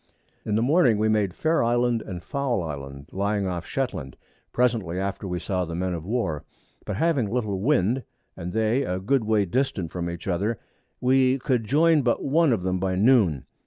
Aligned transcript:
In 0.43 0.55
the 0.55 0.63
Morning 0.63 0.97
we 0.97 1.09
made 1.09 1.35
Fair 1.35 1.63
Island 1.63 2.01
and 2.01 2.23
Foul 2.23 2.63
Island 2.63 3.09
lying 3.11 3.45
off 3.45 3.65
of 3.65 3.69
Shetland, 3.69 4.17
presently 4.51 4.99
after 4.99 5.27
we 5.27 5.37
saw 5.39 5.63
the 5.63 5.75
Men 5.75 5.93
of 5.93 6.07
War; 6.07 6.43
but 6.85 6.95
having 6.95 7.29
little 7.29 7.59
Wind, 7.59 8.01
and 8.35 8.51
they 8.51 8.81
a 8.81 8.97
good 8.97 9.25
way 9.25 9.45
distant 9.45 9.91
from 9.91 10.09
each 10.09 10.27
other, 10.27 10.57
we 10.99 11.37
could 11.37 11.65
join 11.65 12.01
but 12.01 12.23
one 12.23 12.51
of 12.51 12.63
them 12.63 12.79
by 12.79 12.95
Noon. 12.95 13.45